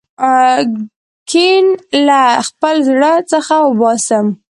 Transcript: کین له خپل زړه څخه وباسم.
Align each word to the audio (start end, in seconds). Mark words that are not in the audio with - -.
کین 1.29 1.65
له 2.07 2.21
خپل 2.47 2.75
زړه 2.87 3.13
څخه 3.31 3.55
وباسم. 3.67 4.25